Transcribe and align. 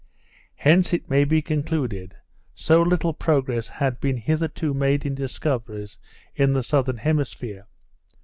Hence, 0.55 0.93
it 0.93 1.11
may 1.11 1.25
be 1.25 1.43
concluded, 1.43 2.15
so 2.55 2.81
little 2.81 3.13
progress 3.13 3.69
had 3.69 3.99
been 3.99 4.17
hitherto 4.17 4.73
made 4.73 5.05
in 5.05 5.13
discoveries 5.13 5.99
in 6.33 6.53
the 6.53 6.63
Southern 6.63 6.97
Hemisphere. 6.97 7.67